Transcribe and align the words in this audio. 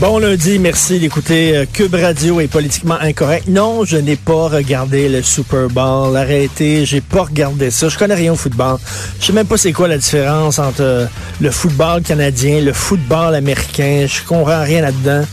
Bon 0.00 0.18
lundi, 0.18 0.58
merci 0.58 0.98
d'écouter 0.98 1.54
euh, 1.54 1.66
Cube 1.70 1.94
Radio 1.94 2.40
est 2.40 2.48
politiquement 2.48 2.98
incorrect. 2.98 3.48
Non, 3.48 3.84
je 3.84 3.98
n'ai 3.98 4.16
pas 4.16 4.48
regardé 4.48 5.10
le 5.10 5.20
Super 5.20 5.68
Bowl. 5.68 6.16
Arrêtez, 6.16 6.86
j'ai 6.86 7.02
pas 7.02 7.24
regardé 7.24 7.70
ça. 7.70 7.90
Je 7.90 7.98
connais 7.98 8.14
rien 8.14 8.32
au 8.32 8.36
football. 8.36 8.78
Je 9.20 9.26
sais 9.26 9.34
même 9.34 9.46
pas 9.46 9.58
c'est 9.58 9.74
quoi 9.74 9.88
la 9.88 9.98
différence 9.98 10.58
entre 10.58 10.80
euh, 10.80 11.06
le 11.42 11.50
football 11.50 12.00
canadien, 12.00 12.62
le 12.62 12.72
football 12.72 13.34
américain. 13.34 14.06
Je 14.08 14.22
comprends 14.26 14.62
rien 14.62 14.80
là-dedans. 14.80 15.26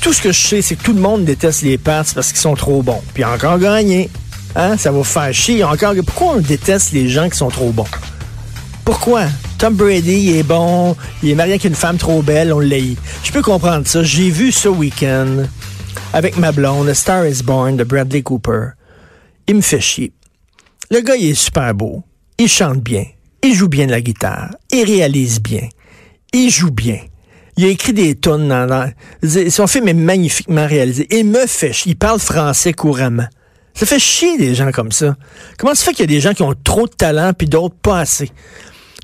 Tout 0.00 0.14
ce 0.14 0.22
que 0.22 0.32
je 0.32 0.46
sais, 0.46 0.62
c'est 0.62 0.76
que 0.76 0.82
tout 0.82 0.94
le 0.94 1.00
monde 1.00 1.26
déteste 1.26 1.60
les 1.60 1.76
Pats 1.76 2.02
parce 2.14 2.28
qu'ils 2.28 2.40
sont 2.40 2.54
trop 2.54 2.80
bons. 2.80 3.02
Puis 3.12 3.22
encore 3.22 3.58
gagné. 3.58 4.08
Hein? 4.54 4.78
Ça 4.78 4.92
va 4.92 5.04
faire 5.04 5.34
chier. 5.34 5.62
Encore. 5.62 5.92
Pourquoi 6.06 6.36
on 6.36 6.40
déteste 6.40 6.92
les 6.92 7.10
gens 7.10 7.28
qui 7.28 7.36
sont 7.36 7.50
trop 7.50 7.70
bons? 7.70 7.84
Pourquoi? 8.82 9.24
Tom 9.58 9.74
Brady, 9.74 10.36
est 10.36 10.42
bon, 10.42 10.94
il 11.22 11.30
est 11.30 11.34
marié 11.34 11.54
avec 11.54 11.64
une 11.64 11.74
femme 11.74 11.96
trop 11.96 12.20
belle, 12.22 12.52
on 12.52 12.58
l'a 12.60 12.76
Je 13.24 13.32
peux 13.32 13.40
comprendre 13.42 13.86
ça. 13.86 14.02
J'ai 14.02 14.28
vu 14.28 14.52
ce 14.52 14.68
week-end 14.68 15.44
avec 16.12 16.36
ma 16.36 16.52
blonde, 16.52 16.88
A 16.88 16.94
Star 16.94 17.26
is 17.26 17.42
Born 17.42 17.76
de 17.76 17.84
Bradley 17.84 18.22
Cooper. 18.22 18.68
Il 19.48 19.56
me 19.56 19.60
fait 19.62 19.80
chier. 19.80 20.12
Le 20.90 21.00
gars, 21.00 21.16
est 21.16 21.34
super 21.34 21.74
beau. 21.74 22.02
Il 22.38 22.48
chante 22.48 22.80
bien. 22.80 23.04
Il 23.42 23.54
joue 23.54 23.68
bien 23.68 23.86
de 23.86 23.92
la 23.92 24.00
guitare. 24.02 24.50
Il 24.72 24.84
réalise 24.84 25.40
bien. 25.40 25.68
Il 26.34 26.50
joue 26.50 26.70
bien. 26.70 26.98
Il 27.56 27.64
a 27.64 27.68
écrit 27.68 27.94
des 27.94 28.14
tonnes 28.14 28.48
dans, 28.48 28.66
dans- 28.66 28.90
Son 29.50 29.66
film 29.66 29.88
est 29.88 29.94
magnifiquement 29.94 30.66
réalisé. 30.66 31.06
Il 31.10 31.24
me 31.26 31.46
fait 31.46 31.72
chier. 31.72 31.92
Il 31.92 31.96
parle 31.96 32.20
français 32.20 32.74
couramment. 32.74 33.26
Ça 33.72 33.84
fait 33.86 33.98
chier 33.98 34.36
des 34.38 34.54
gens 34.54 34.70
comme 34.72 34.92
ça. 34.92 35.16
Comment 35.58 35.74
ça 35.74 35.84
fait 35.86 35.90
qu'il 35.92 36.00
y 36.00 36.14
a 36.14 36.14
des 36.14 36.20
gens 36.20 36.32
qui 36.34 36.42
ont 36.42 36.54
trop 36.64 36.86
de 36.86 36.92
talent 36.94 37.32
puis 37.36 37.46
d'autres 37.46 37.74
pas 37.80 38.00
assez? 38.00 38.30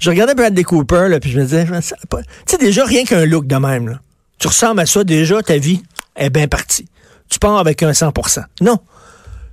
Je 0.03 0.11
regardais 0.11 0.35
Bradley 0.35 0.65
Cooper, 0.65 1.07
là, 1.09 1.21
puis 1.21 1.31
je 1.31 1.39
me 1.39 1.45
disais, 1.45 1.65
ça 1.81 1.95
a 2.03 2.07
pas- 2.07 2.23
tu 2.23 2.29
sais, 2.47 2.59
déjà, 2.59 2.85
rien 2.85 3.05
qu'un 3.05 3.25
look 3.25 3.47
de 3.47 3.55
même, 3.55 3.89
là. 3.89 4.01
Tu 4.41 4.49
ressembles 4.49 4.81
à 4.81 4.87
ça, 4.87 5.05
déjà, 5.05 5.41
ta 5.43 5.59
vie 5.59 5.81
est 6.17 6.29
bien 6.29 6.49
partie. 6.49 6.89
Tu 7.31 7.39
pars 7.39 7.57
avec 7.59 7.85
un 7.85 7.93
100%. 7.93 8.43
Non. 8.61 8.79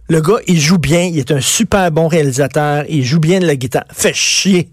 Le 0.07 0.21
gars, 0.21 0.37
il 0.47 0.59
joue 0.59 0.79
bien, 0.79 1.03
il 1.03 1.19
est 1.19 1.29
un 1.29 1.39
super 1.39 1.91
bon 1.91 2.07
réalisateur, 2.07 2.83
il 2.89 3.03
joue 3.05 3.19
bien 3.19 3.39
de 3.39 3.45
la 3.45 3.55
guitare. 3.55 3.83
Fait 3.93 4.11
chier. 4.15 4.71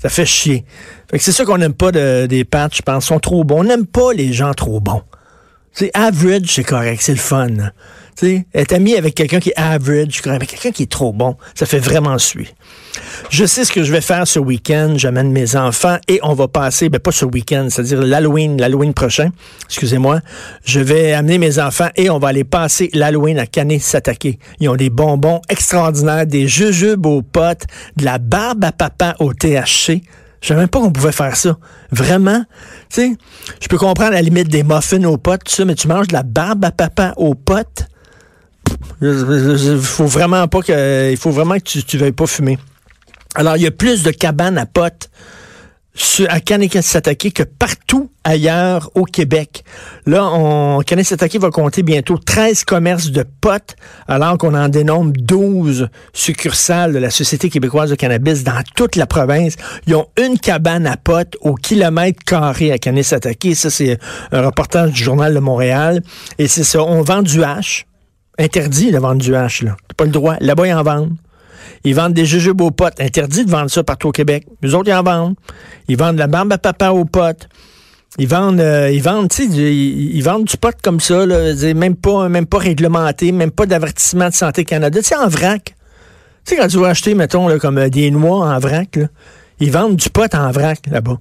Ça 0.00 0.08
fait 0.08 0.24
chier. 0.24 0.64
Fait 1.10 1.18
que 1.18 1.24
c'est 1.24 1.32
ça 1.32 1.44
qu'on 1.44 1.58
n'aime 1.58 1.74
pas 1.74 1.92
de- 1.92 2.24
des 2.24 2.44
patchs, 2.46 2.78
je 2.78 2.82
pense. 2.82 3.04
Ils 3.04 3.08
sont 3.08 3.20
trop 3.20 3.44
bons. 3.44 3.60
On 3.60 3.64
n'aime 3.64 3.84
pas 3.86 4.14
les 4.14 4.32
gens 4.32 4.54
trop 4.54 4.80
bons. 4.80 5.02
C'est 5.72 5.90
average, 5.92 6.46
c'est 6.46 6.64
correct, 6.64 7.02
c'est 7.02 7.12
le 7.12 7.18
fun. 7.18 7.48
Tu 7.48 7.62
sais, 8.16 8.46
être 8.54 8.72
ami 8.72 8.94
avec 8.96 9.14
quelqu'un 9.14 9.40
qui 9.40 9.50
est 9.50 9.58
average, 9.60 10.22
mais 10.24 10.38
quelqu'un 10.46 10.70
qui 10.70 10.84
est 10.84 10.90
trop 10.90 11.12
bon, 11.12 11.36
ça 11.54 11.66
fait 11.66 11.78
vraiment 11.78 12.16
suer. 12.18 12.48
Je 13.30 13.44
sais 13.44 13.64
ce 13.64 13.72
que 13.72 13.82
je 13.82 13.92
vais 13.92 14.00
faire 14.00 14.26
ce 14.26 14.38
week-end. 14.38 14.94
J'amène 14.96 15.30
mes 15.32 15.56
enfants 15.56 15.98
et 16.08 16.20
on 16.22 16.34
va 16.34 16.48
passer, 16.48 16.88
ben 16.88 16.98
pas 16.98 17.12
ce 17.12 17.24
week-end, 17.24 17.68
c'est-à-dire 17.70 18.02
l'Halloween, 18.02 18.60
l'Halloween 18.60 18.94
prochain. 18.94 19.30
Excusez-moi. 19.66 20.20
Je 20.64 20.80
vais 20.80 21.12
amener 21.12 21.38
mes 21.38 21.58
enfants 21.58 21.88
et 21.96 22.10
on 22.10 22.18
va 22.18 22.28
aller 22.28 22.44
passer 22.44 22.90
l'Halloween 22.92 23.38
à 23.38 23.46
Canet 23.46 23.80
s'attaquer. 23.80 24.38
Ils 24.60 24.68
ont 24.68 24.76
des 24.76 24.90
bonbons 24.90 25.40
extraordinaires, 25.48 26.26
des 26.26 26.46
jujubes 26.46 27.06
aux 27.06 27.22
potes, 27.22 27.64
de 27.96 28.04
la 28.04 28.18
barbe 28.18 28.64
à 28.64 28.72
papa 28.72 29.16
au 29.18 29.32
THC. 29.32 30.02
Je 30.40 30.48
savais 30.48 30.60
même 30.60 30.68
pas 30.68 30.78
qu'on 30.80 30.92
pouvait 30.92 31.12
faire 31.12 31.36
ça. 31.36 31.56
Vraiment? 31.90 32.44
Tu 32.90 33.00
sais, 33.00 33.12
je 33.62 33.68
peux 33.68 33.78
comprendre 33.78 34.10
à 34.10 34.16
la 34.16 34.22
limite 34.22 34.48
des 34.48 34.62
muffins 34.62 35.02
aux 35.04 35.16
potes, 35.16 35.44
tout 35.44 35.52
ça, 35.52 35.64
mais 35.64 35.74
tu 35.74 35.88
manges 35.88 36.08
de 36.08 36.12
la 36.12 36.22
barbe 36.22 36.64
à 36.66 36.70
papa 36.70 37.14
aux 37.16 37.34
potes? 37.34 37.86
Il 39.00 39.78
faut 39.82 40.06
vraiment 40.06 40.46
pas 40.48 40.60
que, 40.60 41.10
il 41.10 41.16
faut 41.16 41.30
vraiment 41.30 41.54
que 41.54 41.64
tu, 41.64 41.82
tu 41.82 41.98
veuilles 41.98 42.12
pas 42.12 42.26
fumer. 42.26 42.58
Alors, 43.34 43.56
il 43.56 43.62
y 43.62 43.66
a 43.66 43.70
plus 43.70 44.02
de 44.02 44.10
cabanes 44.10 44.58
à 44.58 44.66
potes 44.66 45.10
à 46.28 46.40
Kanekasatake 46.40 47.32
que 47.32 47.42
partout 47.44 48.10
ailleurs 48.24 48.90
au 48.94 49.04
Québec. 49.04 49.64
Là, 50.06 50.24
on, 50.24 50.80
Kanekasatake 50.80 51.36
va 51.36 51.50
compter 51.50 51.82
bientôt 51.82 52.18
13 52.18 52.64
commerces 52.64 53.10
de 53.10 53.24
potes, 53.40 53.76
alors 54.08 54.36
qu'on 54.36 54.54
en 54.54 54.68
dénombre 54.68 55.12
12 55.16 55.88
succursales 56.12 56.92
de 56.92 56.98
la 56.98 57.10
Société 57.10 57.48
québécoise 57.48 57.90
de 57.90 57.94
cannabis 57.94 58.42
dans 58.42 58.60
toute 58.74 58.96
la 58.96 59.06
province. 59.06 59.54
Ils 59.86 59.94
ont 59.94 60.08
une 60.20 60.38
cabane 60.38 60.86
à 60.86 60.96
potes 60.96 61.36
au 61.40 61.54
kilomètre 61.54 62.24
carré 62.24 62.72
à 62.72 62.78
Kanekasatake. 62.78 63.54
Ça, 63.54 63.70
c'est 63.70 63.98
un 64.32 64.42
reportage 64.42 64.92
du 64.92 65.02
Journal 65.02 65.32
de 65.32 65.40
Montréal. 65.40 66.02
Et 66.38 66.48
c'est 66.48 66.64
ça, 66.64 66.82
on 66.82 67.02
vend 67.02 67.22
du 67.22 67.44
hache. 67.44 67.86
Interdit 68.36 68.90
de 68.90 68.98
vendre 68.98 69.22
du 69.22 69.36
hache, 69.36 69.62
là. 69.62 69.76
T'as 69.86 69.94
pas 69.94 70.04
le 70.04 70.10
droit. 70.10 70.36
Là-bas, 70.40 70.66
ils 70.66 70.74
en 70.74 70.82
vendent. 70.82 71.16
Ils 71.84 71.94
vendent 71.94 72.14
des 72.14 72.26
jujubes 72.26 72.60
aux 72.60 72.70
potes. 72.70 73.00
Interdit 73.00 73.44
de 73.44 73.50
vendre 73.50 73.70
ça 73.70 73.84
partout 73.84 74.08
au 74.08 74.12
Québec. 74.12 74.46
Les 74.62 74.74
autres, 74.74 74.88
ils 74.88 74.94
en 74.94 75.02
vendent. 75.02 75.34
Ils 75.88 75.96
vendent 75.96 76.14
de 76.14 76.20
la 76.20 76.26
barbe 76.26 76.52
à 76.52 76.58
papa 76.58 76.90
aux 76.90 77.04
potes. 77.04 77.48
Ils 78.18 78.28
vendent, 78.28 78.60
euh, 78.60 78.90
ils 78.90 79.02
vendent, 79.02 79.32
ils, 79.38 80.16
ils 80.16 80.22
vendent 80.22 80.44
du 80.44 80.56
pot 80.56 80.74
comme 80.82 81.00
ça, 81.00 81.26
là, 81.26 81.52
même 81.74 81.96
pas, 81.96 82.28
même 82.28 82.46
pas 82.46 82.58
réglementé, 82.58 83.32
même 83.32 83.50
pas 83.50 83.66
d'avertissement 83.66 84.28
de 84.28 84.34
Santé 84.34 84.64
Canada. 84.64 85.00
Tu 85.00 85.06
sais, 85.08 85.16
en 85.16 85.28
vrac. 85.28 85.74
Tu 86.44 86.54
sais, 86.54 86.56
quand 86.56 86.68
tu 86.68 86.78
vas 86.78 86.88
acheter, 86.88 87.14
mettons, 87.14 87.58
comme 87.58 87.78
euh, 87.78 87.88
des 87.88 88.10
noix 88.10 88.46
en 88.46 88.58
vrac, 88.58 88.98
ils 89.60 89.70
vendent 89.70 89.96
du 89.96 90.10
pot 90.10 90.32
en 90.34 90.50
vrac 90.52 90.78
là-bas. 90.90 91.18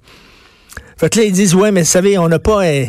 Fait 0.97 1.09
que 1.09 1.19
là, 1.19 1.25
ils 1.25 1.34
disent, 1.34 1.56
ouais, 1.56 1.72
mais 1.72 1.81
vous 1.81 1.88
savez, 1.88 2.18
on 2.18 2.29
n'a 2.29 2.40
pas. 2.40 2.63
euh, 2.63 2.85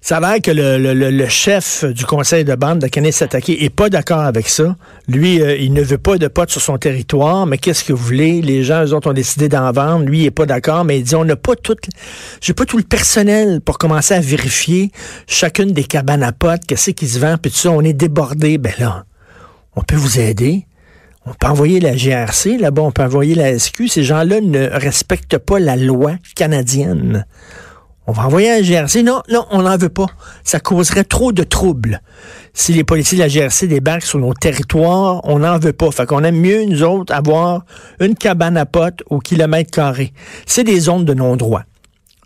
ça 0.00 0.16
a 0.16 0.20
l'air 0.20 0.40
que 0.40 0.50
le, 0.50 1.28
chef 1.28 1.84
du 1.84 2.06
conseil 2.06 2.44
de 2.44 2.54
bande 2.54 2.78
de 2.78 2.88
Canis 2.88 3.12
Satake 3.12 3.50
est 3.50 3.74
pas 3.74 3.90
d'accord 3.90 4.20
avec 4.20 4.48
ça. 4.48 4.76
Lui, 5.08 5.42
euh, 5.42 5.56
il 5.56 5.74
ne 5.74 5.82
veut 5.82 5.98
pas 5.98 6.16
de 6.16 6.26
potes 6.26 6.50
sur 6.50 6.62
son 6.62 6.78
territoire, 6.78 7.46
mais 7.46 7.58
qu'est-ce 7.58 7.84
que 7.84 7.92
vous 7.92 8.04
voulez? 8.04 8.40
Les 8.40 8.64
gens, 8.64 8.84
eux 8.84 8.94
autres, 8.94 9.10
ont 9.10 9.14
décidé 9.14 9.48
d'en 9.48 9.70
vendre. 9.72 10.06
Lui, 10.06 10.20
il 10.20 10.26
est 10.26 10.30
pas 10.30 10.46
d'accord, 10.46 10.84
mais 10.84 10.98
il 10.98 11.04
dit, 11.04 11.14
on 11.14 11.24
n'a 11.24 11.36
pas 11.36 11.54
tout, 11.54 11.76
j'ai 12.40 12.54
pas 12.54 12.64
tout 12.64 12.78
le 12.78 12.82
personnel 12.82 13.60
pour 13.60 13.76
commencer 13.76 14.14
à 14.14 14.20
vérifier 14.20 14.90
chacune 15.26 15.72
des 15.72 15.84
cabanes 15.84 16.22
à 16.22 16.32
potes, 16.32 16.64
qu'est-ce 16.66 16.92
qui 16.92 17.06
se 17.06 17.18
vend, 17.18 17.36
puis 17.36 17.50
tout 17.50 17.58
ça, 17.58 17.70
on 17.70 17.82
est 17.82 17.92
débordé. 17.92 18.56
Ben 18.56 18.72
là, 18.78 19.04
on 19.76 19.82
peut 19.82 19.96
vous 19.96 20.18
aider. 20.18 20.66
On 21.26 21.34
peut 21.34 21.48
envoyer 21.48 21.80
la 21.80 21.94
GRC 21.94 22.56
là-bas, 22.56 22.80
on 22.82 22.90
peut 22.90 23.02
envoyer 23.02 23.34
la 23.34 23.58
SQ. 23.58 23.88
Ces 23.88 24.02
gens-là 24.02 24.40
ne 24.40 24.66
respectent 24.70 25.36
pas 25.36 25.58
la 25.58 25.76
loi 25.76 26.12
canadienne. 26.34 27.26
On 28.06 28.12
va 28.12 28.26
envoyer 28.26 28.48
la 28.48 28.62
GRC. 28.62 29.02
Non, 29.02 29.22
non, 29.30 29.46
on 29.50 29.62
n'en 29.62 29.76
veut 29.76 29.88
pas. 29.88 30.06
Ça 30.42 30.58
causerait 30.58 31.04
trop 31.04 31.32
de 31.32 31.42
troubles. 31.42 32.00
Si 32.54 32.72
les 32.72 32.82
policiers 32.82 33.18
de 33.18 33.22
la 33.22 33.28
GRC 33.28 33.68
débarquent 33.68 34.02
sur 34.02 34.18
nos 34.18 34.34
territoires, 34.34 35.20
on 35.24 35.38
n'en 35.40 35.58
veut 35.58 35.72
pas. 35.72 35.90
Fait 35.90 36.06
qu'on 36.06 36.24
aime 36.24 36.40
mieux, 36.40 36.64
nous 36.64 36.82
autres, 36.82 37.14
avoir 37.14 37.64
une 38.00 38.14
cabane 38.14 38.56
à 38.56 38.66
potes 38.66 39.02
au 39.10 39.18
kilomètre 39.18 39.70
carré. 39.70 40.12
C'est 40.46 40.64
des 40.64 40.80
zones 40.80 41.04
de 41.04 41.14
non-droit 41.14 41.62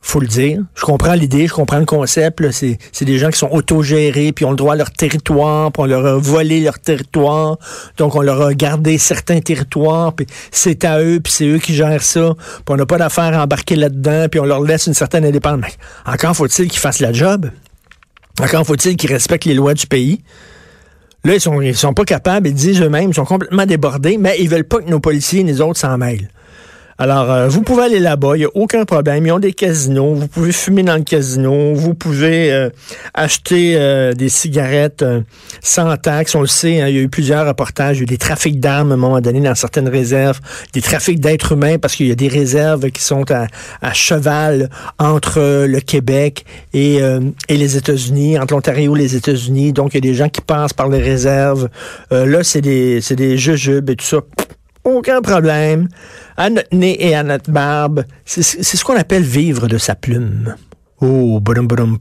faut 0.06 0.20
le 0.20 0.26
dire. 0.26 0.60
Je 0.74 0.82
comprends 0.82 1.14
l'idée, 1.14 1.46
je 1.46 1.54
comprends 1.54 1.78
le 1.78 1.86
concept. 1.86 2.42
C'est, 2.50 3.04
des 3.04 3.18
gens 3.18 3.30
qui 3.30 3.38
sont 3.38 3.50
autogérés, 3.50 4.32
puis 4.32 4.44
ont 4.44 4.50
le 4.50 4.56
droit 4.56 4.74
à 4.74 4.76
leur 4.76 4.90
territoire, 4.90 5.72
puis 5.72 5.82
on 5.82 5.86
leur 5.86 6.04
a 6.04 6.18
volé 6.18 6.60
leur 6.60 6.78
territoire. 6.78 7.56
Donc, 7.96 8.14
on 8.14 8.20
leur 8.20 8.42
a 8.42 8.54
gardé 8.54 8.98
certains 8.98 9.40
territoires, 9.40 10.12
puis 10.12 10.26
c'est 10.50 10.84
à 10.84 11.00
eux, 11.00 11.20
puis 11.20 11.32
c'est 11.32 11.46
eux 11.46 11.58
qui 11.58 11.74
gèrent 11.74 12.02
ça. 12.02 12.34
Puis 12.36 12.64
on 12.68 12.76
n'a 12.76 12.86
pas 12.86 12.98
d'affaire 12.98 13.36
à 13.38 13.42
embarquer 13.44 13.76
là-dedans, 13.76 14.26
puis 14.30 14.40
on 14.40 14.44
leur 14.44 14.60
laisse 14.60 14.86
une 14.86 14.94
certaine 14.94 15.24
indépendance. 15.24 15.72
Encore 16.06 16.36
faut-il 16.36 16.68
qu'ils 16.68 16.80
fassent 16.80 17.00
la 17.00 17.12
job. 17.12 17.50
Encore 18.40 18.66
faut-il 18.66 18.96
qu'ils 18.96 19.10
respectent 19.10 19.46
les 19.46 19.54
lois 19.54 19.74
du 19.74 19.86
pays. 19.86 20.22
Là, 21.24 21.34
ils 21.34 21.40
sont, 21.40 21.62
ils 21.62 21.74
sont 21.74 21.94
pas 21.94 22.04
capables, 22.04 22.48
ils 22.48 22.54
disent 22.54 22.82
eux-mêmes, 22.82 23.08
ils 23.10 23.14
sont 23.14 23.24
complètement 23.24 23.64
débordés, 23.64 24.18
mais 24.18 24.36
ils 24.40 24.50
veulent 24.50 24.68
pas 24.68 24.80
que 24.80 24.90
nos 24.90 25.00
policiers 25.00 25.40
et 25.40 25.44
les 25.44 25.62
autres 25.62 25.80
s'en 25.80 25.96
mêlent. 25.96 26.28
Alors, 26.96 27.30
euh, 27.30 27.48
vous 27.48 27.62
pouvez 27.62 27.84
aller 27.84 27.98
là-bas, 27.98 28.36
il 28.36 28.40
n'y 28.40 28.44
a 28.44 28.50
aucun 28.54 28.84
problème. 28.84 29.26
Ils 29.26 29.32
ont 29.32 29.40
des 29.40 29.52
casinos, 29.52 30.14
vous 30.14 30.28
pouvez 30.28 30.52
fumer 30.52 30.84
dans 30.84 30.96
le 30.96 31.02
casino, 31.02 31.74
vous 31.74 31.94
pouvez 31.94 32.52
euh, 32.52 32.70
acheter 33.14 33.74
euh, 33.76 34.12
des 34.12 34.28
cigarettes 34.28 35.04
sans 35.60 35.96
taxe. 35.96 36.36
On 36.36 36.40
le 36.40 36.46
sait, 36.46 36.80
hein, 36.80 36.88
il 36.88 36.94
y 36.94 36.98
a 36.98 37.02
eu 37.02 37.08
plusieurs 37.08 37.46
reportages, 37.46 37.96
il 37.96 38.00
y 38.00 38.02
a 38.02 38.04
eu 38.04 38.06
des 38.06 38.18
trafics 38.18 38.60
d'armes 38.60 38.92
à 38.92 38.94
un 38.94 38.98
moment 38.98 39.20
donné 39.20 39.40
dans 39.40 39.56
certaines 39.56 39.88
réserves, 39.88 40.40
des 40.72 40.82
trafics 40.82 41.18
d'êtres 41.18 41.52
humains 41.52 41.78
parce 41.78 41.96
qu'il 41.96 42.06
y 42.06 42.12
a 42.12 42.16
des 42.16 42.28
réserves 42.28 42.88
qui 42.90 43.02
sont 43.02 43.28
à, 43.32 43.48
à 43.82 43.92
cheval 43.92 44.70
entre 44.98 45.66
le 45.66 45.80
Québec 45.80 46.44
et, 46.72 46.98
et 47.48 47.56
les 47.56 47.76
États-Unis, 47.76 48.38
entre 48.38 48.54
l'Ontario 48.54 48.94
et 48.94 48.98
les 48.98 49.16
États-Unis. 49.16 49.72
Donc, 49.72 49.94
il 49.94 49.96
y 49.96 49.98
a 49.98 50.12
des 50.12 50.14
gens 50.14 50.28
qui 50.28 50.40
passent 50.40 50.72
par 50.72 50.88
les 50.88 51.00
réserves. 51.00 51.68
là, 52.10 52.42
c'est 52.42 52.60
des, 52.60 53.00
c'est 53.00 53.16
des 53.16 53.36
jujubes 53.36 53.90
et 53.90 53.96
tout 53.96 54.04
ça 54.04 54.18
aucun 54.84 55.22
problème. 55.22 55.88
À 56.36 56.50
notre 56.50 56.74
nez 56.74 56.96
et 57.06 57.14
à 57.14 57.22
notre 57.22 57.50
barbe, 57.50 58.04
c'est 58.24 58.42
ce 58.42 58.84
qu'on 58.84 58.96
appelle 58.96 59.22
vivre 59.22 59.68
de 59.68 59.78
sa 59.78 59.94
plume. 59.94 60.56
Oh, 61.00 61.38
boum, 61.40 61.66
boum, 61.66 61.98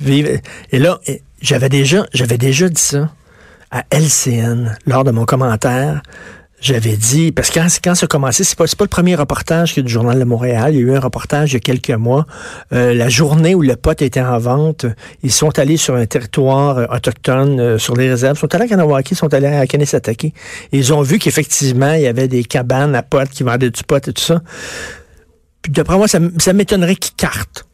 Vivre. 0.00 0.30
Et 0.70 0.78
là, 0.78 1.00
j'avais 1.40 1.68
déjà, 1.68 2.06
j'avais 2.12 2.38
déjà 2.38 2.68
dit 2.68 2.80
ça 2.80 3.10
à 3.70 3.84
LCN 3.90 4.76
lors 4.86 5.04
de 5.04 5.10
mon 5.10 5.24
commentaire 5.24 6.02
j'avais 6.60 6.96
dit, 6.96 7.30
parce 7.30 7.50
que 7.50 7.60
quand, 7.82 7.94
ça 7.94 8.04
a 8.04 8.06
commencé, 8.08 8.42
c'est 8.42 8.58
pas, 8.58 8.64
pas 8.64 8.84
le 8.84 8.88
premier 8.88 9.14
reportage 9.14 9.76
du 9.76 9.88
Journal 9.88 10.18
de 10.18 10.24
Montréal. 10.24 10.74
Il 10.74 10.80
y 10.80 10.82
a 10.82 10.86
eu 10.86 10.96
un 10.96 11.00
reportage 11.00 11.52
il 11.52 11.54
y 11.54 11.56
a 11.56 11.60
quelques 11.60 11.90
mois. 11.90 12.26
Euh, 12.72 12.94
la 12.94 13.08
journée 13.08 13.54
où 13.54 13.62
le 13.62 13.76
pot 13.76 14.00
était 14.02 14.20
en 14.20 14.38
vente, 14.38 14.84
ils 15.22 15.30
sont 15.30 15.56
allés 15.58 15.76
sur 15.76 15.94
un 15.94 16.06
territoire 16.06 16.78
euh, 16.78 16.86
autochtone, 16.86 17.60
euh, 17.60 17.78
sur 17.78 17.94
les 17.94 18.10
réserves. 18.10 18.36
Ils 18.36 18.40
sont 18.40 18.54
allés 18.54 18.64
à 18.64 18.68
Kanawaki, 18.68 19.14
ils 19.14 19.16
sont 19.16 19.32
allés 19.32 19.46
à 19.46 19.66
Kanesatake. 19.66 20.34
ils 20.72 20.92
ont 20.92 21.02
vu 21.02 21.18
qu'effectivement, 21.18 21.92
il 21.92 22.02
y 22.02 22.06
avait 22.08 22.28
des 22.28 22.42
cabanes 22.42 22.94
à 22.96 23.02
potes 23.02 23.30
qui 23.30 23.44
vendaient 23.44 23.70
du 23.70 23.84
pot 23.84 24.06
et 24.08 24.12
tout 24.12 24.22
ça. 24.22 24.42
Puis 25.62 25.72
d'après 25.72 25.96
moi, 25.96 26.08
ça, 26.08 26.18
ça 26.38 26.52
m'étonnerait 26.52 26.96
qu'ils 26.96 27.14
cartent. 27.14 27.66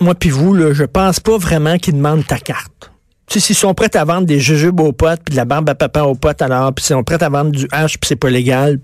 moi 0.00 0.14
puis 0.14 0.28
vous, 0.28 0.52
là, 0.52 0.74
je 0.74 0.84
pense 0.84 1.18
pas 1.18 1.38
vraiment 1.38 1.78
qu'ils 1.78 1.94
demandent 1.94 2.26
ta 2.26 2.38
carte. 2.38 2.89
Sais, 3.32 3.38
s'ils 3.38 3.54
sont 3.54 3.74
prêts 3.74 3.96
à 3.96 4.04
vendre 4.04 4.26
des 4.26 4.40
jujubes 4.40 4.80
aux 4.80 4.92
potes, 4.92 5.20
puis 5.24 5.32
de 5.32 5.36
la 5.36 5.44
barbe 5.44 5.68
à 5.68 5.76
papa 5.76 6.02
aux 6.02 6.16
potes, 6.16 6.42
alors, 6.42 6.72
puis 6.74 6.84
s'ils 6.84 6.96
sont 6.96 7.04
prêts 7.04 7.22
à 7.22 7.28
vendre 7.28 7.52
du 7.52 7.68
hache, 7.70 7.96
puis 7.96 8.08
c'est 8.08 8.16
pas 8.16 8.28
légal, 8.28 8.80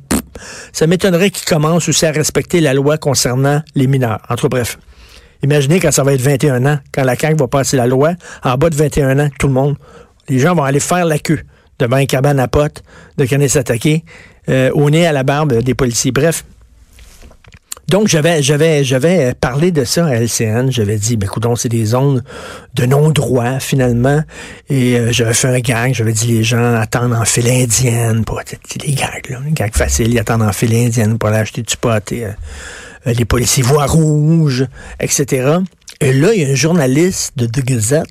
ça 0.72 0.87
m'étonnerait 0.87 1.31
qu'ils 1.31 1.48
commencent 1.48 1.88
aussi 1.88 2.06
à 2.06 2.12
respecter 2.12 2.60
la 2.60 2.72
loi 2.72 2.96
concernant 2.96 3.60
les 3.75 3.88
mineurs. 3.88 4.20
Entre 4.28 4.48
bref. 4.48 4.78
Imaginez 5.43 5.81
quand 5.81 5.90
ça 5.90 6.04
va 6.04 6.12
être 6.12 6.20
21 6.20 6.64
ans, 6.64 6.78
quand 6.93 7.02
la 7.02 7.16
CAQ 7.16 7.37
va 7.38 7.48
passer 7.48 7.76
la 7.76 7.88
loi, 7.88 8.12
en 8.44 8.56
bas 8.56 8.70
de 8.70 8.76
21 8.76 9.19
ans, 9.19 9.28
tout 9.38 9.48
le 9.48 9.52
monde, 9.52 9.76
les 10.28 10.38
gens 10.38 10.54
vont 10.54 10.62
aller 10.62 10.81
faire 10.81 11.04
la 11.04 11.19
queue 11.19 11.40
devant 11.81 11.96
un 11.96 12.06
cabane 12.06 12.38
à 12.38 12.46
potes 12.46 12.84
de 13.19 13.48
s'attaquer 13.48 14.04
euh, 14.48 14.70
au 14.75 14.88
nez 14.90 15.06
à 15.06 15.12
la 15.12 15.25
barbe 15.25 15.54
des 15.54 15.75
policiers. 15.75 16.12
Bref, 16.12 16.44
donc, 17.88 18.09
j'avais, 18.09 18.43
j'avais, 18.43 18.83
j'avais 18.83 19.33
parlé 19.35 19.71
de 19.71 19.85
ça 19.85 20.06
à 20.06 20.17
LCN. 20.17 20.71
J'avais 20.71 20.97
dit, 20.97 21.17
ben, 21.17 21.27
écoute, 21.27 21.47
c'est 21.56 21.69
des 21.69 21.85
zones 21.85 22.23
de 22.75 22.85
non-droit, 22.85 23.61
finalement. 23.61 24.23
Et 24.69 24.99
euh, 24.99 25.12
j'avais 25.12 25.35
fait 25.35 25.49
un 25.49 25.61
gag. 25.61 25.94
J'avais 25.94 26.12
dit, 26.12 26.27
les 26.27 26.43
gens 26.43 26.75
attendent 26.75 27.12
en 27.12 27.25
file 27.25 27.49
indienne. 27.49 28.25
Pour, 28.25 28.41
des 28.44 28.93
gags, 28.93 29.31
là. 29.31 29.38
Gags 29.50 29.75
faciles. 29.75 30.12
Ils 30.12 30.19
attendent 30.19 30.43
en 30.43 30.53
file 30.53 30.75
indienne 30.75 31.17
pour 31.17 31.29
aller 31.29 31.38
acheter 31.38 31.62
du 31.62 31.77
pot. 31.77 32.12
Et, 32.12 32.25
euh, 32.25 32.33
les 33.06 33.25
policiers 33.25 33.62
voient 33.62 33.87
rouge, 33.87 34.67
etc. 34.99 35.59
Et 36.00 36.12
là, 36.12 36.35
il 36.35 36.43
y 36.43 36.44
a 36.44 36.49
un 36.49 36.55
journaliste 36.56 37.35
de 37.37 37.47
The 37.47 37.65
Gazette 37.65 38.06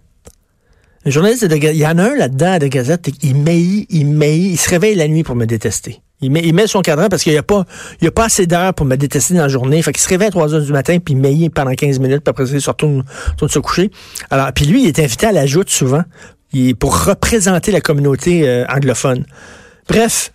un 1.08 1.12
journaliste 1.12 1.46
de 1.46 1.56
il 1.56 1.78
y 1.78 1.86
en 1.86 2.00
a 2.00 2.04
un 2.04 2.16
là-dedans 2.16 2.58
The 2.58 2.66
Gazette, 2.66 3.12
il 3.22 3.36
maillit, 3.36 3.86
il 3.92 4.08
maillit, 4.08 4.54
il 4.54 4.58
se 4.58 4.68
réveille 4.72 4.96
la 4.96 5.08
nuit 5.08 5.24
pour 5.24 5.36
me 5.36 5.46
détester. 5.46 6.02
Il 6.26 6.54
met, 6.54 6.68
son 6.68 6.82
cadran 6.82 7.08
parce 7.10 7.24
qu'il 7.24 7.32
n'y 7.32 7.38
a 7.38 7.44
pas, 7.44 7.66
a 8.02 8.12
pas 8.12 8.26
assez 8.26 8.48
d'heures 8.48 8.74
pour 8.74 8.86
me 8.86 8.96
détester 8.96 9.34
dans 9.34 9.42
la 9.42 9.48
journée. 9.48 9.82
Fait 9.82 9.92
qu'il 9.92 10.02
se 10.02 10.10
réveille 10.10 10.28
à 10.28 10.32
3 10.32 10.54
heures 10.54 10.62
du 10.62 10.72
matin, 10.72 10.98
puis 11.00 11.14
il 11.14 11.18
maillit 11.18 11.50
pendant 11.50 11.74
15 11.74 12.00
minutes, 12.00 12.22
puis 12.24 12.30
après 12.30 12.46
il 12.46 12.62
se 12.62 12.70
retourne, 12.70 13.04
se 13.48 13.60
coucher. 13.60 13.92
Alors, 14.30 14.52
puis 14.54 14.66
lui, 14.66 14.84
il 14.84 14.88
est 14.88 15.00
invité 15.00 15.28
à 15.28 15.32
la 15.32 15.46
joute 15.46 15.70
souvent, 15.70 16.04
il, 16.54 16.76
pour 16.76 17.06
représenter 17.06 17.72
la 17.72 17.82
communauté 17.82 18.48
euh, 18.48 18.66
anglophone. 18.68 19.26
Bref, 19.88 20.32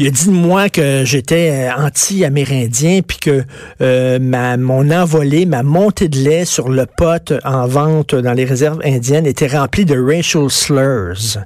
il 0.00 0.06
a 0.06 0.10
dit 0.10 0.26
de 0.26 0.30
moi 0.30 0.68
que 0.68 1.02
j'étais 1.04 1.50
euh, 1.50 1.84
anti-amérindien, 1.84 3.00
puis 3.02 3.18
que 3.18 3.42
euh, 3.80 4.20
ma, 4.20 4.56
mon 4.56 4.92
envolée, 4.92 5.44
ma 5.44 5.64
montée 5.64 6.08
de 6.08 6.18
lait 6.18 6.44
sur 6.44 6.68
le 6.68 6.86
pot 6.86 7.32
en 7.44 7.66
vente 7.66 8.14
dans 8.14 8.32
les 8.32 8.44
réserves 8.44 8.80
indiennes 8.84 9.26
était 9.26 9.48
remplie 9.48 9.84
de 9.84 9.98
racial 9.98 10.48
slurs, 10.50 11.42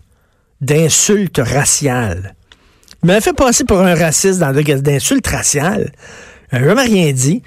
d'insultes 0.60 1.40
raciales. 1.42 2.34
Il 3.02 3.08
m'avait 3.08 3.20
fait 3.20 3.32
passer 3.32 3.64
pour 3.64 3.80
un 3.80 3.94
raciste 3.94 4.38
dans 4.38 4.50
le 4.50 4.62
d'insultes 4.62 5.26
raciales. 5.26 5.92
Je 6.52 6.58
jamais 6.58 6.82
rien 6.82 7.12
dit. 7.12 7.42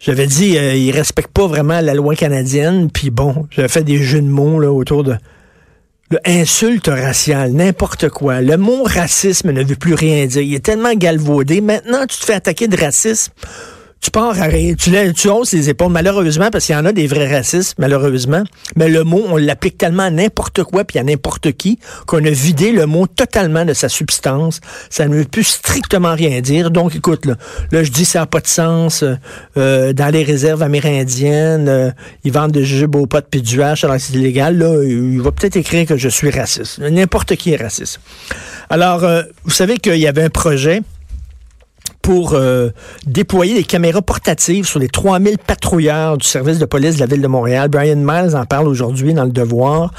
J'avais 0.00 0.26
dit, 0.26 0.56
euh, 0.56 0.74
il 0.74 0.92
respecte 0.92 1.32
pas 1.32 1.46
vraiment 1.46 1.80
la 1.80 1.92
loi 1.92 2.14
canadienne, 2.14 2.88
puis 2.90 3.10
bon, 3.10 3.46
j'avais 3.50 3.68
fait 3.68 3.82
des 3.82 3.98
jeux 3.98 4.20
de 4.20 4.28
mots 4.28 4.60
là, 4.60 4.70
autour 4.70 5.02
de 5.02 5.16
le 6.10 6.18
insulte 6.24 6.86
raciale, 6.86 7.52
n'importe 7.52 8.08
quoi. 8.08 8.40
Le 8.40 8.56
mot 8.56 8.82
racisme 8.84 9.50
ne 9.50 9.62
veut 9.62 9.76
plus 9.76 9.92
rien 9.92 10.24
dire. 10.24 10.40
Il 10.40 10.54
est 10.54 10.64
tellement 10.64 10.94
galvaudé. 10.94 11.60
Maintenant, 11.60 12.06
tu 12.06 12.18
te 12.18 12.24
fais 12.24 12.32
attaquer 12.32 12.66
de 12.66 12.78
racisme 12.78 13.32
tu 14.00 14.10
pars 14.12 14.40
à 14.40 14.44
rien, 14.44 14.74
tu, 14.74 15.28
hausses 15.28 15.52
les 15.52 15.70
épaules, 15.70 15.90
malheureusement, 15.90 16.50
parce 16.50 16.66
qu'il 16.66 16.74
y 16.74 16.78
en 16.78 16.84
a 16.84 16.92
des 16.92 17.06
vrais 17.06 17.28
racistes, 17.34 17.74
malheureusement. 17.78 18.44
Mais 18.76 18.88
le 18.88 19.02
mot, 19.02 19.24
on 19.26 19.36
l'applique 19.36 19.76
tellement 19.76 20.04
à 20.04 20.10
n'importe 20.10 20.62
quoi, 20.62 20.84
puis 20.84 20.98
à 20.98 21.02
n'importe 21.02 21.52
qui, 21.52 21.78
qu'on 22.06 22.24
a 22.24 22.30
vidé 22.30 22.70
le 22.70 22.86
mot 22.86 23.06
totalement 23.06 23.64
de 23.64 23.72
sa 23.72 23.88
substance. 23.88 24.60
Ça 24.88 25.08
ne 25.08 25.16
veut 25.16 25.24
plus 25.24 25.44
strictement 25.44 26.14
rien 26.14 26.40
dire. 26.40 26.70
Donc, 26.70 26.94
écoute, 26.94 27.26
là, 27.26 27.34
là 27.72 27.82
je 27.82 27.90
dis 27.90 28.04
ça 28.04 28.20
n'a 28.20 28.26
pas 28.26 28.40
de 28.40 28.46
sens. 28.46 29.04
Euh, 29.56 29.92
dans 29.92 30.12
les 30.12 30.22
réserves 30.22 30.62
amérindiennes, 30.62 31.68
euh, 31.68 31.90
ils 32.24 32.32
vendent 32.32 32.52
des 32.52 32.64
jujubes 32.64 32.94
aux 32.94 33.06
potes 33.06 33.26
puis 33.30 33.42
du 33.42 33.62
hache 33.62 33.82
alors 33.84 33.96
que 33.96 34.02
c'est 34.02 34.14
illégal. 34.14 34.58
Là, 34.58 34.82
il 34.84 35.20
va 35.20 35.32
peut-être 35.32 35.56
écrire 35.56 35.86
que 35.86 35.96
je 35.96 36.08
suis 36.08 36.30
raciste. 36.30 36.78
N'importe 36.78 37.34
qui 37.34 37.52
est 37.52 37.56
raciste. 37.56 38.00
Alors, 38.70 39.02
euh, 39.02 39.22
vous 39.44 39.50
savez 39.50 39.78
qu'il 39.78 39.96
y 39.96 40.06
avait 40.06 40.22
un 40.22 40.30
projet 40.30 40.82
pour 42.08 42.32
euh, 42.32 42.70
déployer 43.06 43.52
des 43.52 43.64
caméras 43.64 44.00
portatives 44.00 44.64
sur 44.64 44.78
les 44.78 44.88
3000 44.88 45.36
patrouilleurs 45.36 46.16
du 46.16 46.26
service 46.26 46.58
de 46.58 46.64
police 46.64 46.94
de 46.94 47.00
la 47.00 47.06
ville 47.06 47.20
de 47.20 47.26
Montréal. 47.26 47.68
Brian 47.68 47.96
Miles 47.96 48.34
en 48.34 48.46
parle 48.46 48.66
aujourd'hui 48.66 49.12
dans 49.12 49.24
le 49.24 49.30
Devoir. 49.30 49.92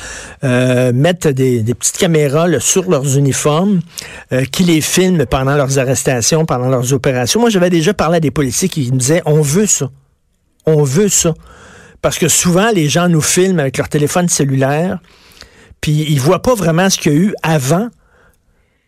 Euh, 0.43 0.91
mettre 0.91 1.29
des, 1.29 1.63
petites 1.63 1.99
caméras 1.99 2.47
sur 2.61 2.89
leurs 2.89 3.15
uniformes 3.15 3.81
euh, 4.33 4.43
qui 4.45 4.63
les 4.63 4.81
filment 4.81 5.27
pendant 5.27 5.55
leurs 5.55 5.77
arrestations, 5.77 6.45
pendant 6.45 6.67
leurs 6.69 6.93
opérations. 6.93 7.41
Moi, 7.41 7.51
j'avais 7.51 7.69
déjà 7.69 7.93
parlé 7.93 8.17
à 8.17 8.19
des 8.19 8.31
policiers 8.31 8.69
qui 8.69 8.91
me 8.91 8.97
disaient, 8.97 9.21
on 9.27 9.41
veut 9.41 9.67
ça. 9.67 9.91
On 10.65 10.81
veut 10.81 11.09
ça. 11.09 11.35
Parce 12.01 12.17
que 12.17 12.27
souvent, 12.27 12.71
les 12.73 12.89
gens 12.89 13.07
nous 13.07 13.21
filment 13.21 13.59
avec 13.59 13.77
leur 13.77 13.87
téléphone 13.87 14.29
cellulaire, 14.29 14.97
puis 15.79 16.07
ils 16.09 16.19
voient 16.19 16.41
pas 16.41 16.55
vraiment 16.55 16.89
ce 16.89 16.97
qu'il 16.97 17.13
y 17.13 17.15
a 17.15 17.19
eu 17.19 17.35
avant 17.43 17.89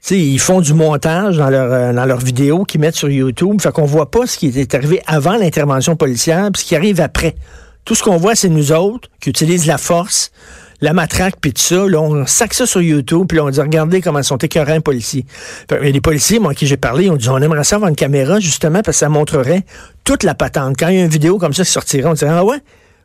ils 0.09 0.39
font 0.39 0.62
du 0.62 0.74
montage 0.74 1.38
dans 1.38 1.50
leur, 1.50 1.71
euh, 1.71 1.94
dans 1.94 2.06
leurs 2.06 2.19
vidéos 2.19 2.63
qu'ils 2.63 2.81
mettent 2.81 2.95
sur 2.95 3.09
YouTube. 3.09 3.62
Fait 3.62 3.71
qu'on 3.71 3.86
voit 3.86 4.09
pas 4.09 4.25
ce 4.25 4.38
qui 4.38 4.48
est 4.48 4.75
arrivé 4.75 5.01
avant 5.06 5.36
l'intervention 5.38 5.95
policière, 5.95 6.50
puis 6.51 6.63
ce 6.63 6.67
qui 6.67 6.75
arrive 6.75 7.00
après. 7.00 7.36
Tout 7.86 7.96
ce 7.96 8.03
qu'on 8.03 8.17
voit, 8.17 8.36
c'est 8.36 8.50
nous 8.50 8.72
autres 8.72 9.10
qui 9.20 9.29
utilisent 9.29 9.65
la 9.65 9.77
force, 9.77 10.31
la 10.81 10.93
matraque, 10.93 11.36
puis 11.39 11.53
tout 11.53 11.62
ça. 11.62 11.88
Là, 11.88 12.01
on 12.01 12.25
sac 12.25 12.53
ça 12.53 12.65
sur 12.65 12.81
YouTube, 12.81 13.27
puis 13.27 13.39
on 13.39 13.50
dit, 13.50 13.60
regardez 13.60 14.01
comment 14.01 14.22
sont 14.24 14.38
écœurants 14.38 14.74
les 14.74 14.79
policiers. 14.81 15.25
Les 15.81 16.01
policiers, 16.01 16.39
moi, 16.39 16.53
qui 16.53 16.67
j'ai 16.67 16.77
parlé, 16.77 17.05
ils 17.05 17.12
ont 17.12 17.17
dit, 17.17 17.29
on 17.29 17.38
aimerait 17.38 17.63
ça 17.63 17.77
avoir 17.77 17.89
une 17.89 17.96
caméra, 17.96 18.39
justement, 18.39 18.81
parce 18.81 18.98
que 18.98 19.00
ça 19.00 19.10
montrerait 19.10 19.63
toute 20.03 20.24
la 20.24 20.36
patente. 20.36 20.75
Quand 20.77 20.89
il 20.89 20.98
y 20.98 21.01
a 21.01 21.03
une 21.03 21.10
vidéo 21.10 21.38
comme 21.38 21.53
ça 21.53 21.63
qui 21.63 21.72
sortirait, 21.72 22.08
on 22.08 22.13
dirait, 22.13 22.31
ah 22.31 22.43
ouais, 22.43 22.60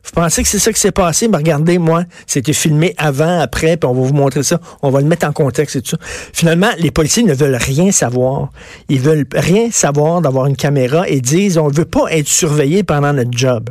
vous 0.07 0.21
pensez 0.21 0.41
que 0.41 0.49
c'est 0.49 0.59
ça 0.59 0.71
qui 0.71 0.79
s'est 0.79 0.91
passé? 0.91 1.27
Mais 1.27 1.37
regardez, 1.37 1.77
moi, 1.77 2.03
c'était 2.25 2.53
filmé 2.53 2.95
avant, 2.97 3.39
après, 3.39 3.77
puis 3.77 3.89
on 3.89 3.93
va 3.93 4.07
vous 4.07 4.13
montrer 4.13 4.43
ça. 4.43 4.59
On 4.81 4.89
va 4.89 5.01
le 5.01 5.07
mettre 5.07 5.27
en 5.27 5.33
contexte 5.33 5.75
et 5.75 5.81
tout 5.81 5.91
ça. 5.91 5.97
Finalement, 6.33 6.69
les 6.79 6.91
policiers 6.91 7.23
ne 7.23 7.33
veulent 7.33 7.57
rien 7.59 7.91
savoir. 7.91 8.49
Ils 8.89 9.01
veulent 9.01 9.25
rien 9.33 9.69
savoir 9.71 10.21
d'avoir 10.21 10.45
une 10.45 10.55
caméra 10.55 11.07
et 11.07 11.19
disent, 11.21 11.57
on 11.57 11.67
veut 11.67 11.85
pas 11.85 12.05
être 12.09 12.27
surveillé 12.27 12.83
pendant 12.83 13.13
notre 13.13 13.37
job. 13.37 13.69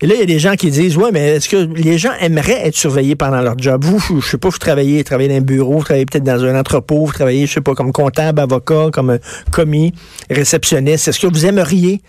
Et 0.00 0.06
là, 0.06 0.14
il 0.14 0.20
y 0.20 0.22
a 0.22 0.26
des 0.26 0.38
gens 0.38 0.54
qui 0.54 0.70
disent, 0.70 0.96
ouais, 0.96 1.10
mais 1.12 1.36
est-ce 1.36 1.48
que 1.48 1.56
les 1.56 1.98
gens 1.98 2.12
aimeraient 2.20 2.68
être 2.68 2.76
surveillés 2.76 3.16
pendant 3.16 3.40
leur 3.40 3.58
job? 3.58 3.84
Vous, 3.84 4.20
je 4.20 4.28
sais 4.28 4.38
pas, 4.38 4.48
vous 4.48 4.58
travaillez, 4.58 5.02
travaillez 5.02 5.28
dans 5.28 5.36
un 5.36 5.40
bureau, 5.40 5.78
vous 5.78 5.84
travaillez 5.84 6.06
peut-être 6.06 6.24
dans 6.24 6.44
un 6.44 6.58
entrepôt, 6.58 7.04
vous 7.04 7.12
travaillez, 7.12 7.46
je 7.46 7.54
sais 7.54 7.60
pas, 7.60 7.74
comme 7.74 7.90
comptable, 7.90 8.40
avocat, 8.40 8.90
comme 8.92 9.18
commis, 9.50 9.92
réceptionniste. 10.30 11.08
Est-ce 11.08 11.18
que 11.18 11.26
vous 11.26 11.46
aimeriez 11.46 12.00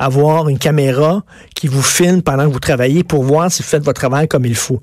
avoir 0.00 0.48
une 0.48 0.58
caméra 0.58 1.22
qui 1.54 1.68
vous 1.68 1.82
filme 1.82 2.22
pendant 2.22 2.48
que 2.48 2.52
vous 2.52 2.58
travaillez 2.58 3.04
pour 3.04 3.22
voir 3.22 3.52
si 3.52 3.62
vous 3.62 3.68
faites 3.68 3.84
votre 3.84 4.00
travail 4.00 4.26
comme 4.26 4.46
il 4.46 4.56
faut. 4.56 4.80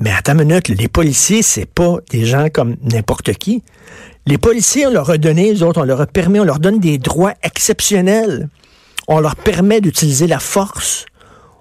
Mais 0.00 0.12
attends 0.16 0.38
une 0.38 0.44
minute, 0.44 0.68
les 0.68 0.86
policiers, 0.86 1.42
c'est 1.42 1.66
pas 1.66 1.96
des 2.10 2.24
gens 2.24 2.48
comme 2.48 2.76
n'importe 2.82 3.34
qui. 3.34 3.64
Les 4.26 4.38
policiers, 4.38 4.86
on 4.86 4.92
leur 4.92 5.10
a 5.10 5.18
donné, 5.18 5.52
les 5.52 5.62
autres, 5.64 5.80
on 5.80 5.84
leur 5.84 6.00
a 6.00 6.06
permis, 6.06 6.38
on 6.38 6.44
leur 6.44 6.60
donne 6.60 6.78
des 6.78 6.98
droits 6.98 7.34
exceptionnels. 7.42 8.48
On 9.08 9.18
leur 9.18 9.34
permet 9.34 9.80
d'utiliser 9.80 10.28
la 10.28 10.38
force. 10.38 11.06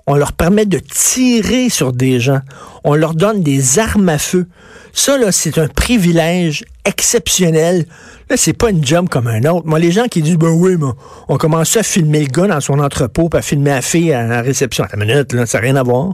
On 0.08 0.16
leur 0.16 0.32
permet 0.32 0.66
de 0.66 0.80
tirer 0.80 1.70
sur 1.70 1.92
des 1.92 2.22
gens. 2.22 2.40
On 2.86 2.96
leur 2.96 3.14
donne 3.14 3.44
des 3.44 3.78
armes 3.78 4.08
à 4.08 4.18
feu. 4.18 4.48
Ça, 4.94 5.18
là, 5.18 5.34
c'est 5.34 5.58
un 5.58 5.68
privilège 5.68 6.64
exceptionnel. 6.86 7.86
Là, 8.30 8.38
c'est 8.38 8.54
pas 8.54 8.70
une 8.70 8.86
job 8.86 9.10
comme 9.10 9.28
un 9.28 9.44
autre. 9.44 9.68
Moi, 9.68 9.80
les 9.80 9.92
gens 9.92 10.06
qui 10.06 10.22
disent, 10.22 10.38
ben 10.38 10.50
oui, 10.50 10.78
mais 10.80 10.88
on 11.28 11.38
commence 11.38 11.76
à 11.76 11.84
filmer 11.84 12.22
le 12.22 12.28
gars 12.28 12.48
dans 12.48 12.62
son 12.62 12.80
entrepôt, 12.80 13.28
puis 13.28 13.40
à 13.40 13.42
filmer 13.42 13.72
la 13.72 13.82
fille 13.82 14.14
à 14.14 14.26
la 14.26 14.42
réception. 14.42 14.86
À 14.86 14.96
la 14.96 15.06
minute, 15.06 15.34
là, 15.34 15.46
ça 15.46 15.58
n'a 15.58 15.64
rien 15.64 15.76
à 15.76 15.84
voir. 15.84 16.14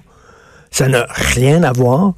Ça 0.71 0.87
n'a 0.87 1.05
rien 1.09 1.61
à 1.61 1.71
voir. 1.71 2.13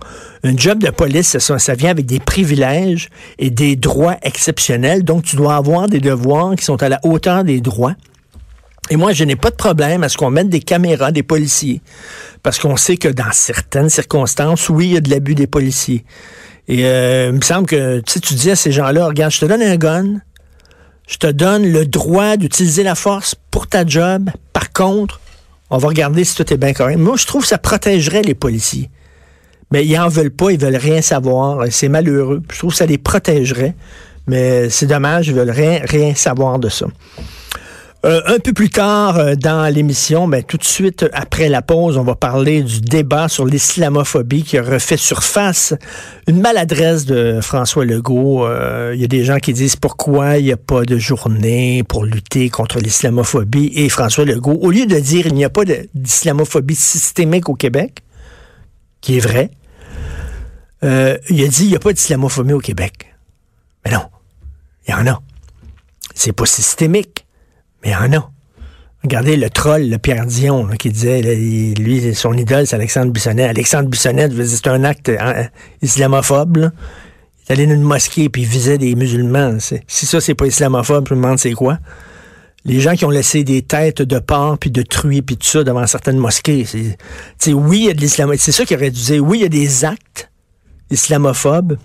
Un 0.45 0.55
job 0.55 0.79
de 0.79 0.89
police, 0.89 1.37
ça, 1.37 1.59
ça 1.59 1.75
vient 1.75 1.91
avec 1.91 2.05
des 2.05 2.19
privilèges 2.19 3.09
et 3.37 3.49
des 3.49 3.75
droits 3.75 4.15
exceptionnels. 4.21 5.03
Donc, 5.03 5.23
tu 5.23 5.35
dois 5.35 5.57
avoir 5.57 5.89
des 5.89 5.99
devoirs 5.99 6.55
qui 6.55 6.63
sont 6.63 6.81
à 6.81 6.87
la 6.87 7.01
hauteur 7.03 7.43
des 7.43 7.59
droits. 7.59 7.95
Et 8.91 8.97
moi, 8.97 9.13
je 9.13 9.23
n'ai 9.23 9.35
pas 9.35 9.49
de 9.49 9.55
problème 9.55 10.03
à 10.03 10.09
ce 10.09 10.17
qu'on 10.17 10.29
mette 10.29 10.49
des 10.49 10.59
caméras 10.59 11.11
des 11.11 11.23
policiers. 11.23 11.81
Parce 12.43 12.59
qu'on 12.59 12.77
sait 12.77 12.97
que 12.97 13.07
dans 13.07 13.31
certaines 13.31 13.89
circonstances, 13.89 14.69
oui, 14.69 14.87
il 14.87 14.93
y 14.93 14.97
a 14.97 15.01
de 15.01 15.09
l'abus 15.09 15.35
des 15.35 15.47
policiers. 15.47 16.05
Et 16.67 16.85
euh, 16.85 17.29
il 17.29 17.37
me 17.37 17.41
semble 17.41 17.67
que 17.67 17.99
tu 18.01 18.33
dis 18.35 18.51
à 18.51 18.55
ces 18.55 18.71
gens-là, 18.71 19.07
regarde, 19.07 19.31
je 19.31 19.39
te 19.39 19.45
donne 19.45 19.61
un 19.61 19.75
gun, 19.75 20.21
je 21.07 21.17
te 21.17 21.27
donne 21.27 21.71
le 21.71 21.85
droit 21.85 22.37
d'utiliser 22.37 22.83
la 22.83 22.95
force 22.95 23.35
pour 23.51 23.67
ta 23.67 23.85
job. 23.85 24.29
Par 24.53 24.71
contre, 24.71 25.19
on 25.69 25.77
va 25.77 25.87
regarder 25.87 26.23
si 26.23 26.35
tout 26.35 26.51
est 26.53 26.57
bien 26.57 26.73
correct. 26.73 26.97
Moi, 26.97 27.15
je 27.17 27.25
trouve 27.25 27.41
que 27.41 27.47
ça 27.47 27.57
protégerait 27.57 28.21
les 28.21 28.35
policiers. 28.35 28.89
Mais 29.71 29.85
ils 29.85 29.97
en 29.97 30.09
veulent 30.09 30.31
pas, 30.31 30.51
ils 30.51 30.59
veulent 30.59 30.75
rien 30.75 31.01
savoir. 31.01 31.65
C'est 31.71 31.89
malheureux. 31.89 32.41
Je 32.51 32.57
trouve 32.57 32.71
que 32.71 32.77
ça 32.77 32.85
les 32.85 32.99
protégerait. 32.99 33.75
Mais 34.27 34.69
c'est 34.69 34.85
dommage, 34.85 35.27
ils 35.27 35.33
veulent 35.33 35.51
rien, 35.51 35.79
rien 35.83 36.15
savoir 36.15 36.59
de 36.59 36.69
ça. 36.69 36.87
Euh, 38.05 38.21
un 38.27 38.37
peu 38.37 38.53
plus 38.53 38.69
tard 38.69 39.17
euh, 39.17 39.33
dans 39.33 39.73
l'émission, 39.73 40.27
ben, 40.27 40.43
tout 40.43 40.57
de 40.57 40.63
suite 40.63 41.07
après 41.11 41.49
la 41.49 41.63
pause, 41.63 41.97
on 41.97 42.03
va 42.03 42.13
parler 42.13 42.61
du 42.61 42.79
débat 42.79 43.27
sur 43.29 43.45
l'islamophobie 43.45 44.43
qui 44.43 44.59
a 44.59 44.61
refait 44.61 44.95
surface. 44.95 45.73
Une 46.27 46.39
maladresse 46.39 47.05
de 47.05 47.39
François 47.41 47.83
Legault. 47.83 48.45
Euh, 48.45 48.91
il 48.93 49.01
y 49.01 49.03
a 49.03 49.07
des 49.07 49.23
gens 49.23 49.39
qui 49.39 49.53
disent 49.53 49.75
pourquoi 49.75 50.37
il 50.37 50.45
n'y 50.45 50.51
a 50.51 50.57
pas 50.57 50.83
de 50.83 50.99
journée 50.99 51.83
pour 51.83 52.05
lutter 52.05 52.49
contre 52.49 52.77
l'islamophobie. 52.77 53.71
Et 53.73 53.89
François 53.89 54.25
Legault, 54.25 54.59
au 54.61 54.69
lieu 54.69 54.85
de 54.85 54.99
dire 54.99 55.25
il 55.25 55.33
n'y 55.33 55.45
a 55.45 55.49
pas 55.49 55.63
d'islamophobie 55.95 56.75
systémique 56.75 57.49
au 57.49 57.55
Québec, 57.55 58.03
qui 59.01 59.17
est 59.17 59.19
vrai, 59.19 59.49
il 60.83 61.43
a 61.43 61.47
dit 61.47 61.63
il 61.63 61.69
n'y 61.69 61.75
a 61.75 61.79
pas 61.79 61.91
d'islamophobie 61.91 62.53
au 62.53 62.59
Québec. 62.59 63.15
Mais 63.83 63.91
non, 63.91 64.03
il 64.87 64.91
y 64.91 64.93
en 64.93 65.07
a. 65.07 65.19
C'est 66.13 66.33
pas 66.33 66.45
systémique. 66.45 67.24
Mais 67.85 67.91
il 67.91 67.93
y 67.93 67.95
en 67.95 68.19
a. 68.19 68.31
Regardez 69.03 69.37
le 69.37 69.51
troll, 69.51 69.87
le 69.87 69.99
Pierre 69.99 70.25
Dion, 70.25 70.67
qui 70.79 70.89
disait, 70.89 71.21
lui, 71.21 72.15
son 72.15 72.33
idole, 72.33 72.65
c'est 72.65 72.75
Alexandre 72.75 73.11
Bissonnet. 73.11 73.43
Alexandre 73.43 73.87
Bissonnet, 73.87 74.29
c'est 74.47 74.67
un 74.67 74.83
acte 74.83 75.11
hein, 75.19 75.45
islamophobe. 75.83 76.57
Là. 76.57 76.71
Il 77.47 77.53
allé 77.53 77.67
dans 77.67 77.73
une 77.73 77.83
mosquée 77.83 78.29
puis 78.29 78.41
il 78.41 78.47
visait 78.47 78.79
des 78.79 78.95
musulmans. 78.95 79.57
Si 79.59 80.05
ça, 80.07 80.19
c'est 80.19 80.33
pas 80.33 80.47
islamophobe, 80.47 81.07
je 81.07 81.13
me 81.13 81.21
demande 81.21 81.37
c'est 81.37 81.51
quoi. 81.51 81.77
Les 82.63 82.79
gens 82.79 82.95
qui 82.95 83.05
ont 83.05 83.11
laissé 83.11 83.43
des 83.43 83.61
têtes 83.61 84.01
de 84.01 84.17
porc 84.17 84.57
puis 84.57 84.71
de 84.71 84.81
truies 84.81 85.21
puis 85.21 85.37
tout 85.37 85.45
ça 85.45 85.63
devant 85.63 85.85
certaines 85.85 86.17
mosquées, 86.17 86.65
c'est, 87.37 87.53
oui, 87.53 87.81
il 87.81 87.85
y 87.85 87.89
a 87.89 87.93
de 87.93 88.01
l'islamophobie. 88.01 88.41
C'est 88.41 88.51
ça 88.51 88.65
qui 88.65 88.73
aurait 88.73 88.89
dû 88.89 88.99
dire. 88.99 89.23
Oui, 89.23 89.37
il 89.37 89.41
y 89.43 89.45
a 89.45 89.49
des 89.49 89.85
actes 89.85 90.31
islamophobes, 90.89 91.77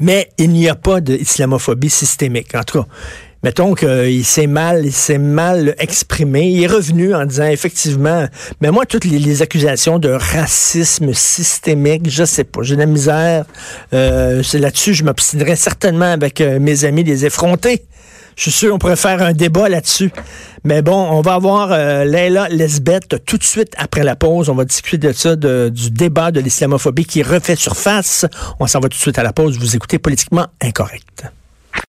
mais 0.00 0.28
il 0.38 0.50
n'y 0.50 0.68
a 0.68 0.74
pas 0.74 1.00
d'islamophobie 1.00 1.90
systémique. 1.90 2.52
En 2.56 2.64
tout 2.64 2.82
cas, 2.82 2.88
mettons 3.46 3.74
qu'il 3.74 4.24
s'est 4.24 4.48
mal, 4.48 4.86
il 4.86 4.92
s'est 4.92 5.18
mal 5.18 5.76
exprimé. 5.78 6.48
Il 6.48 6.64
est 6.64 6.66
revenu 6.66 7.14
en 7.14 7.24
disant 7.24 7.46
effectivement, 7.46 8.26
mais 8.60 8.72
moi, 8.72 8.86
toutes 8.86 9.04
les, 9.04 9.40
accusations 9.40 10.00
de 10.00 10.08
racisme 10.08 11.12
systémique, 11.12 12.10
je 12.10 12.24
sais 12.24 12.42
pas, 12.42 12.62
j'ai 12.62 12.74
de 12.74 12.80
la 12.80 12.86
misère. 12.86 13.44
Euh, 13.92 14.42
c'est 14.42 14.58
là-dessus, 14.58 14.94
je 14.94 15.04
m'obstinerai 15.04 15.54
certainement 15.54 16.10
avec 16.10 16.40
euh, 16.40 16.58
mes 16.58 16.84
amis 16.84 17.04
des 17.04 17.24
effrontés. 17.24 17.84
Je 18.34 18.42
suis 18.42 18.50
sûr 18.50 18.72
qu'on 18.72 18.78
pourrait 18.78 18.96
faire 18.96 19.22
un 19.22 19.32
débat 19.32 19.68
là-dessus. 19.68 20.10
Mais 20.64 20.82
bon, 20.82 20.96
on 20.96 21.20
va 21.20 21.34
avoir 21.34 21.70
euh, 21.70 22.04
Leila 22.04 22.48
Lesbeth 22.48 23.24
tout 23.26 23.38
de 23.38 23.44
suite 23.44 23.74
après 23.78 24.02
la 24.02 24.16
pause. 24.16 24.48
On 24.48 24.56
va 24.56 24.64
discuter 24.64 24.98
de 24.98 25.12
ça, 25.12 25.36
du 25.36 25.90
débat 25.92 26.32
de 26.32 26.40
l'islamophobie 26.40 27.04
qui 27.04 27.22
refait 27.22 27.54
surface. 27.54 28.26
On 28.58 28.66
s'en 28.66 28.80
va 28.80 28.88
tout 28.88 28.98
de 28.98 29.02
suite 29.02 29.20
à 29.20 29.22
la 29.22 29.32
pause. 29.32 29.56
Vous 29.56 29.76
écoutez 29.76 30.00
Politiquement 30.00 30.48
Incorrect. 30.60 31.26